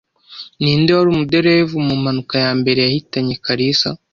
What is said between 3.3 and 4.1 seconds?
Kalisa